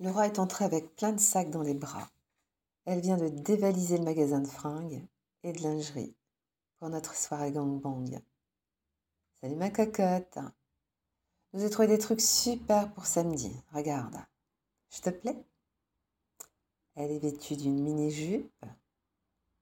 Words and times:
Laura 0.00 0.26
est 0.26 0.38
entrée 0.38 0.64
avec 0.64 0.94
plein 0.94 1.12
de 1.12 1.20
sacs 1.20 1.50
dans 1.50 1.62
les 1.62 1.74
bras. 1.74 2.08
Elle 2.84 3.00
vient 3.00 3.16
de 3.16 3.28
dévaliser 3.28 3.98
le 3.98 4.04
magasin 4.04 4.38
de 4.38 4.46
fringues 4.46 5.04
et 5.42 5.52
de 5.52 5.60
lingerie 5.60 6.14
pour 6.78 6.88
notre 6.88 7.16
soirée 7.16 7.50
gangbang. 7.50 8.20
Salut 9.40 9.56
ma 9.56 9.70
cocotte. 9.70 10.38
Vous 11.52 11.64
ai 11.64 11.70
trouvé 11.70 11.88
des 11.88 11.98
trucs 11.98 12.20
super 12.20 12.92
pour 12.92 13.06
samedi. 13.06 13.52
Regarde. 13.72 14.16
Je 14.90 15.00
te 15.00 15.10
plais 15.10 15.36
Elle 16.94 17.10
est 17.10 17.18
vêtue 17.18 17.56
d'une 17.56 17.82
mini-jupe, 17.82 18.64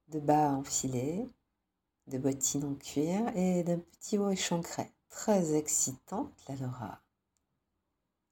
de 0.08 0.20
bas 0.20 0.50
enfilés, 0.50 1.26
de 2.08 2.18
bottines 2.18 2.64
en 2.64 2.74
cuir 2.74 3.34
et 3.36 3.62
d'un 3.64 3.78
petit 3.78 4.18
haut 4.18 4.30
échancré. 4.30 4.92
Très 5.08 5.54
excitante, 5.54 6.32
la 6.46 6.56
Laura. 6.56 7.00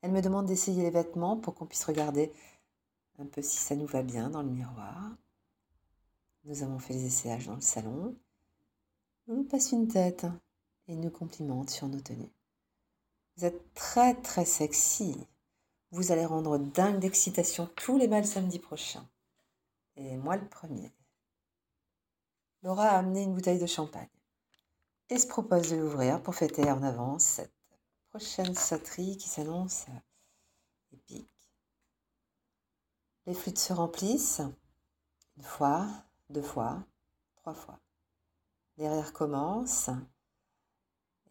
Elle 0.05 0.13
me 0.13 0.21
demande 0.21 0.45
d'essayer 0.45 0.83
les 0.83 0.91
vêtements 0.91 1.39
pour 1.39 1.55
qu'on 1.55 1.65
puisse 1.65 1.87
regarder 1.87 2.31
un 3.19 3.25
peu 3.25 3.41
si 3.41 3.57
ça 3.57 3.75
nous 3.75 3.87
va 3.87 4.03
bien 4.03 4.29
dans 4.29 4.43
le 4.43 4.51
miroir. 4.51 5.17
Nous 6.45 6.63
avons 6.63 6.79
fait 6.79 6.93
les 6.93 7.07
essayages 7.07 7.47
dans 7.47 7.55
le 7.55 7.63
salon. 7.63 8.15
On 9.27 9.33
nous 9.33 9.45
passe 9.45 9.73
une 9.73 9.89
tête 9.89 10.27
et 10.89 10.95
nous 10.95 11.09
complimente 11.09 11.71
sur 11.71 11.89
nos 11.89 12.01
tenues. 12.01 12.31
Vous 13.39 13.47
êtes 13.47 13.73
très 13.73 14.13
très 14.21 14.45
sexy. 14.45 15.27
Vous 15.91 16.13
allez 16.13 16.27
rendre 16.27 16.59
dingue 16.59 16.99
d'excitation 16.99 17.71
tous 17.75 17.97
les 17.97 18.07
mâles 18.07 18.27
samedi 18.27 18.59
prochain. 18.59 19.09
Et 19.97 20.19
moi 20.19 20.37
le 20.37 20.47
premier. 20.47 20.93
Laura 22.63 22.89
a 22.89 22.99
amené 22.99 23.23
une 23.23 23.33
bouteille 23.33 23.59
de 23.59 23.65
champagne 23.65 24.07
et 25.09 25.17
se 25.17 25.27
propose 25.27 25.71
de 25.71 25.77
l'ouvrir 25.77 26.23
pour 26.23 26.35
fêter 26.35 26.71
en 26.71 26.83
avance 26.83 27.25
cette 27.25 27.54
prochaine 28.15 28.55
sauterie 28.55 29.17
qui 29.17 29.29
s'annonce 29.29 29.87
épique. 30.93 31.51
Les 33.27 33.35
flûtes 33.35 33.59
se 33.59 33.73
remplissent 33.73 34.41
une 35.37 35.43
fois, 35.43 35.89
deux 36.31 36.41
fois, 36.41 36.87
trois 37.35 37.55
fois. 37.55 37.81
Les 38.77 38.89
rires 38.89 39.13
commencent 39.13 39.91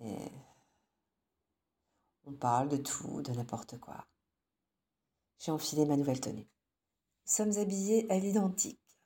et 0.02 0.30
on 2.26 2.34
parle 2.34 2.68
de 2.68 2.76
tout, 2.76 3.22
de 3.22 3.32
n'importe 3.32 3.80
quoi. 3.80 4.06
J'ai 5.40 5.52
enfilé 5.52 5.86
ma 5.86 5.96
nouvelle 5.96 6.20
tenue. 6.20 6.50
Nous 7.26 7.32
sommes 7.32 7.58
habillés 7.60 8.12
à 8.12 8.20
l'identique. 8.20 9.00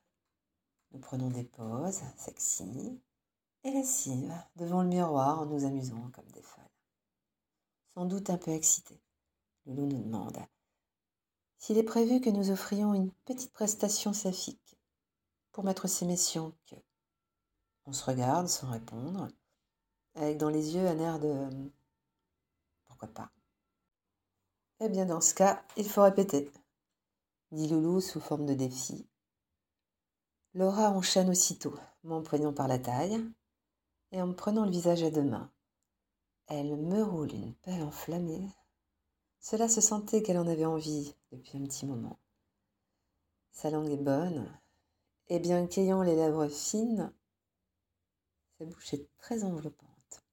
Nous 0.93 0.99
prenons 0.99 1.29
des 1.29 1.43
poses 1.43 2.01
sexy 2.17 2.99
et 3.63 3.71
lascives 3.71 4.33
devant 4.55 4.81
le 4.81 4.89
miroir 4.89 5.41
en 5.41 5.45
nous 5.45 5.63
amusant 5.63 6.09
comme 6.15 6.31
des 6.31 6.41
folles 6.41 6.66
sans 7.97 8.05
doute 8.05 8.29
un 8.29 8.37
peu 8.37 8.51
excité. 8.51 9.01
Loulou 9.65 9.87
nous 9.87 10.03
demande 10.03 10.37
s'il 11.57 11.79
est 11.79 11.83
prévu 11.83 12.21
que 12.21 12.29
nous 12.29 12.51
offrions 12.51 12.93
une 12.93 13.09
petite 13.25 13.51
prestation 13.51 14.13
saphique 14.13 14.77
pour 15.51 15.63
mettre 15.63 15.87
ces 15.87 16.05
messieurs 16.05 16.53
que. 16.67 16.75
On 17.87 17.93
se 17.93 18.05
regarde 18.05 18.49
sans 18.49 18.69
répondre, 18.69 19.29
avec 20.13 20.37
dans 20.37 20.49
les 20.49 20.75
yeux 20.75 20.85
un 20.87 20.99
air 20.99 21.19
de 21.19 21.49
pourquoi 22.85 23.07
pas. 23.07 23.31
Eh 24.79 24.89
bien, 24.89 25.07
dans 25.07 25.21
ce 25.21 25.33
cas, 25.33 25.65
il 25.75 25.89
faut 25.89 26.03
répéter, 26.03 26.51
dit 27.51 27.67
Loulou 27.67 27.99
sous 27.99 28.19
forme 28.19 28.45
de 28.45 28.53
défi. 28.53 29.07
Laura 30.53 30.91
enchaîne 30.91 31.31
aussitôt, 31.31 31.73
m'empoignant 32.03 32.53
par 32.53 32.67
la 32.67 32.77
taille 32.77 33.25
et 34.11 34.21
en 34.21 34.27
me 34.27 34.35
prenant 34.35 34.65
le 34.65 34.71
visage 34.71 35.01
à 35.01 35.09
deux 35.09 35.23
mains. 35.23 35.51
Elle 36.47 36.77
me 36.77 37.03
roule 37.03 37.33
une 37.33 37.53
pelle 37.55 37.83
enflammée. 37.83 38.47
Cela 39.41 39.67
se 39.67 39.81
sentait 39.81 40.23
qu'elle 40.23 40.37
en 40.37 40.47
avait 40.47 40.65
envie 40.65 41.13
depuis 41.31 41.57
un 41.57 41.65
petit 41.65 41.85
moment. 41.85 42.17
Sa 43.51 43.69
langue 43.69 43.91
est 43.91 43.97
bonne, 43.97 44.49
et 45.27 45.39
bien 45.39 45.67
qu'ayant 45.67 46.03
les 46.03 46.15
lèvres 46.15 46.47
fines, 46.47 47.11
sa 48.57 48.65
bouche 48.65 48.93
est 48.93 49.09
très 49.17 49.43
enveloppante. 49.43 50.23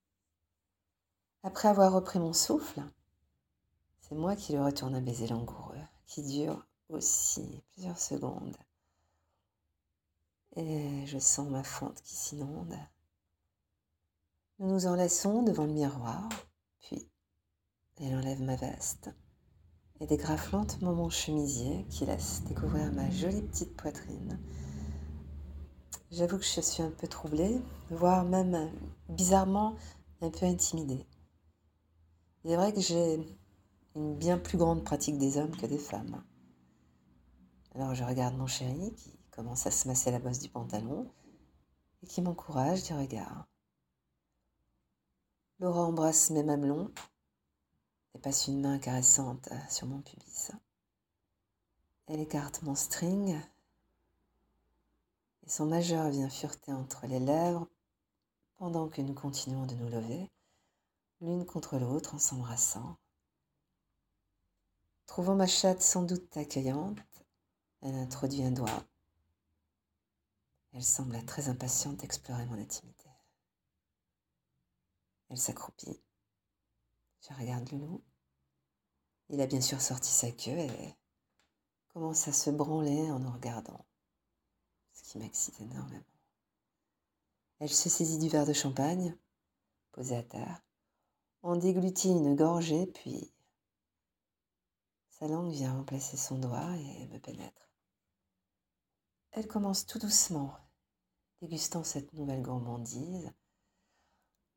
Après 1.43 1.69
avoir 1.69 1.93
repris 1.93 2.21
mon 2.21 2.33
souffle, 2.33 2.83
c'est 4.01 4.15
moi 4.15 4.37
qui 4.37 4.53
lui 4.53 4.61
retourne 4.61 4.95
un 4.95 5.03
baiser 5.03 5.27
langoureux, 5.27 5.83
qui 6.07 6.23
dure 6.23 6.65
aussi 6.91 7.61
plusieurs 7.73 7.99
secondes. 7.99 8.57
Et 10.55 11.07
je 11.07 11.19
sens 11.19 11.49
ma 11.49 11.65
fente 11.65 12.01
qui 12.03 12.15
s'inonde. 12.15 12.79
Nous 14.61 14.69
nous 14.69 14.87
enlaçons 14.87 15.43
devant 15.43 15.65
le 15.65 15.73
miroir, 15.73 16.29
puis 16.79 17.11
elle 17.97 18.15
enlève 18.15 18.41
ma 18.41 18.55
veste 18.55 19.11
et 19.99 20.07
dégrafe 20.07 20.53
lentement 20.53 20.95
mon 20.95 21.11
chemisier 21.11 21.85
qui 21.91 22.07
laisse 22.07 22.45
découvrir 22.45 22.93
ma 22.93 23.11
jolie 23.11 23.43
petite 23.43 23.77
poitrine. 23.77 24.39
J'avoue 26.13 26.39
que 26.39 26.45
je 26.45 26.61
suis 26.61 26.85
un 26.85 26.93
peu 26.93 27.09
troublée, 27.09 27.61
voire 27.91 28.25
même 28.25 28.71
bizarrement 29.09 29.75
un 30.21 30.31
peu 30.31 30.47
intimidée. 30.47 31.05
Il 32.45 32.53
est 32.53 32.57
vrai 32.57 32.73
que 32.73 32.81
j'ai 32.81 33.27
une 33.97 34.15
bien 34.15 34.39
plus 34.39 34.57
grande 34.57 34.85
pratique 34.85 35.19
des 35.19 35.37
hommes 35.37 35.57
que 35.57 35.67
des 35.67 35.79
femmes. 35.79 36.23
Alors 37.75 37.97
je 37.97 38.05
regarde 38.05 38.37
mon 38.37 38.47
chéri 38.47 38.95
qui 38.95 39.19
commence 39.33 39.67
à 39.67 39.73
se 39.73 39.89
masser 39.89 40.13
la 40.13 40.21
bosse 40.21 40.39
du 40.39 40.49
pantalon 40.49 41.11
et 42.05 42.07
qui 42.07 42.23
m'encourage 42.23 42.85
du 42.85 42.95
regard. 42.95 43.49
Laura 45.61 45.83
embrasse 45.83 46.31
mes 46.31 46.43
mamelons 46.43 46.93
et 48.15 48.19
passe 48.19 48.49
une 48.49 48.61
main 48.61 48.79
caressante 48.79 49.49
sur 49.71 49.87
mon 49.87 50.01
pubis. 50.01 50.51
Elle 52.07 52.21
écarte 52.21 52.63
mon 52.63 52.75
string 52.75 53.41
et 55.47 55.49
son 55.49 55.67
majeur 55.67 56.11
vient 56.11 56.29
fureter 56.29 56.73
entre 56.73 57.07
les 57.07 57.21
lèvres 57.21 57.69
pendant 58.57 58.89
que 58.89 59.01
nous 59.01 59.15
continuons 59.15 59.67
de 59.67 59.75
nous 59.75 59.89
lever, 59.89 60.31
l'une 61.21 61.47
contre 61.47 61.79
l'autre 61.79 62.15
en 62.15 62.19
s'embrassant. 62.19 62.97
Trouvant 65.07 65.37
ma 65.37 65.47
chatte 65.47 65.83
sans 65.83 66.03
doute 66.03 66.37
accueillante, 66.37 66.99
elle 67.83 67.95
introduit 67.95 68.43
un 68.43 68.51
doigt. 68.51 68.85
Elle 70.73 70.85
semble 70.85 71.25
très 71.25 71.49
impatiente 71.49 71.99
d'explorer 71.99 72.45
mon 72.47 72.59
intimité. 72.59 73.04
S'accroupit. 75.37 76.01
Je 77.29 77.35
regarde 77.35 77.69
Loulou. 77.71 78.05
Il 79.31 79.41
a 79.41 79.47
bien 79.47 79.61
sûr 79.61 79.81
sorti 79.81 80.11
sa 80.11 80.31
queue 80.31 80.59
et 80.59 80.97
commence 81.89 82.29
à 82.29 82.33
se 82.33 82.51
branler 82.51 83.11
en 83.11 83.19
nous 83.19 83.33
regardant, 83.33 83.85
ce 84.93 85.03
qui 85.03 85.19
m'excite 85.19 85.61
énormément. 85.61 86.05
Elle 87.59 87.71
se 87.71 87.89
saisit 87.89 88.19
du 88.19 88.29
verre 88.29 88.47
de 88.47 88.53
champagne, 88.53 89.17
posé 89.93 90.17
à 90.17 90.23
terre, 90.23 90.63
en 91.43 91.57
déglutit 91.57 92.11
une 92.11 92.37
gorgée, 92.37 92.87
puis 92.87 93.33
sa 95.09 95.27
langue 95.27 95.51
vient 95.51 95.73
remplacer 95.73 96.17
son 96.17 96.39
doigt 96.39 96.77
et 96.77 97.07
me 97.09 97.19
pénètre. 97.19 97.71
Elle 99.33 99.49
commence 99.49 99.87
tout 99.87 99.99
doucement, 99.99 100.55
dégustant 101.41 101.83
cette 101.83 102.13
nouvelle 102.13 102.43
gourmandise, 102.43 103.33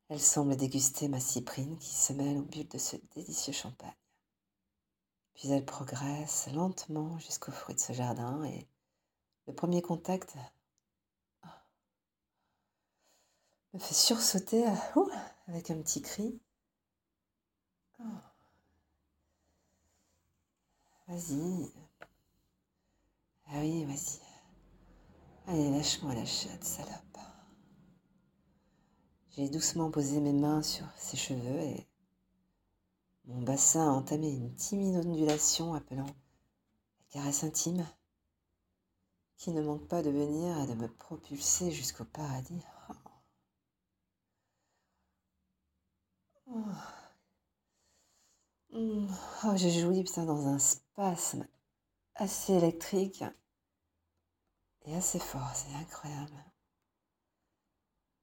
elle 0.08 0.20
semble 0.20 0.56
déguster 0.56 1.08
ma 1.08 1.20
cyprine 1.20 1.76
qui 1.78 1.94
se 1.94 2.12
mêle 2.12 2.38
au 2.38 2.42
but 2.42 2.70
de 2.72 2.78
ce 2.78 2.96
délicieux 3.14 3.52
champagne. 3.52 3.94
Puis 5.34 5.50
elle 5.50 5.64
progresse 5.64 6.48
lentement 6.52 7.18
jusqu'au 7.18 7.52
fruit 7.52 7.74
de 7.74 7.80
ce 7.80 7.92
jardin 7.92 8.42
et 8.44 8.66
le 9.46 9.54
premier 9.54 9.82
contact 9.82 10.36
ah, 11.42 11.62
me 13.72 13.78
fait 13.78 13.94
sursauter 13.94 14.64
avec 15.46 15.70
un 15.70 15.80
petit 15.82 16.02
cri. 16.02 16.40
Oh. 18.00 18.04
Vas-y. 21.06 21.70
Ah 23.46 23.60
oui, 23.60 23.84
vas-y. 23.84 24.20
Allez, 25.46 25.70
lâche-moi 25.70 26.14
la 26.14 26.26
chatte, 26.26 26.64
salope. 26.64 27.27
J'ai 29.38 29.48
doucement 29.48 29.88
posé 29.88 30.18
mes 30.18 30.32
mains 30.32 30.62
sur 30.62 30.84
ses 30.96 31.16
cheveux 31.16 31.60
et 31.60 31.86
mon 33.26 33.40
bassin 33.40 33.86
a 33.86 33.92
entamé 33.92 34.32
une 34.32 34.52
timide 34.56 34.96
ondulation 34.96 35.74
appelant 35.74 36.06
la 36.06 37.04
caresse 37.12 37.44
intime 37.44 37.86
qui 39.36 39.52
ne 39.52 39.62
manque 39.62 39.86
pas 39.86 40.02
de 40.02 40.10
venir 40.10 40.58
et 40.58 40.66
de 40.66 40.74
me 40.74 40.88
propulser 40.88 41.70
jusqu'au 41.70 42.04
paradis. 42.04 42.64
Oh. 46.48 46.64
Oh, 48.72 49.52
j'ai 49.54 49.70
joui 49.70 50.02
putain 50.02 50.24
dans 50.24 50.48
un 50.48 50.58
spasme 50.58 51.46
assez 52.16 52.54
électrique 52.54 53.22
et 54.86 54.96
assez 54.96 55.20
fort, 55.20 55.52
c'est 55.54 55.72
incroyable. 55.76 56.44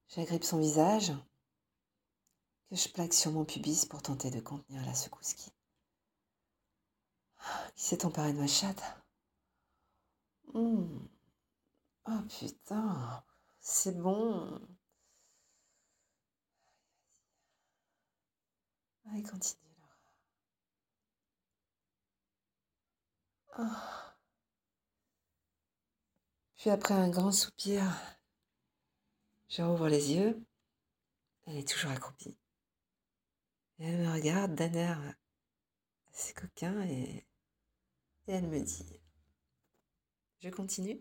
J'agrippe 0.09 0.43
son 0.43 0.59
visage, 0.59 1.11
que 2.69 2.75
je 2.75 2.89
plaque 2.89 3.13
sur 3.13 3.31
mon 3.31 3.45
pubis 3.45 3.85
pour 3.85 4.01
tenter 4.01 4.31
de 4.31 4.39
contenir 4.39 4.85
la 4.85 4.93
secousse 4.93 5.33
qui 5.33 5.51
s'est 7.75 8.05
emparé 8.05 8.33
de 8.33 8.39
ma 8.39 8.47
chatte. 8.47 8.83
Mmh. 10.53 11.07
Oh 12.07 12.21
putain, 12.29 13.23
c'est 13.59 13.97
bon. 13.97 14.59
Allez, 19.09 19.23
continue. 19.23 19.59
Ah. 23.57 24.15
Puis 26.57 26.69
après 26.69 26.93
un 26.93 27.09
grand 27.09 27.31
soupir, 27.31 27.83
je 29.55 29.61
rouvre 29.61 29.87
les 29.87 30.11
yeux. 30.13 30.43
Elle 31.45 31.57
est 31.57 31.67
toujours 31.67 31.91
accroupie. 31.91 32.35
Et 33.79 33.85
elle 33.85 34.01
me 34.01 34.11
regarde 34.11 34.55
d'un 34.55 34.73
air 34.73 35.15
assez 36.13 36.33
coquin 36.33 36.81
et, 36.81 37.25
et 38.27 38.31
elle 38.31 38.47
me 38.47 38.59
dit, 38.59 38.99
je 40.39 40.49
continue 40.49 40.99